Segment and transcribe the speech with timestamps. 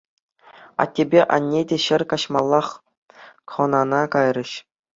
[0.85, 2.67] Аттепе анне те ҫӗр каҫмаллах
[3.53, 4.51] хӑнана кайрӗҫ.